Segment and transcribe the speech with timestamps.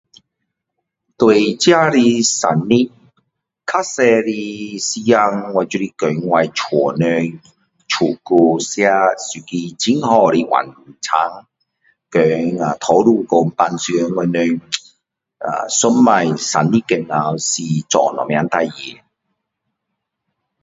[1.15, 2.89] 对自己的生日，
[3.67, 6.63] 较多的流行就是跟我家
[6.97, 7.39] 人
[7.87, 11.45] 去吃一个很好的晚餐。
[12.09, 13.43] 跟多数讲我
[14.15, 18.97] 们平常，上次生日时候是做什么事情。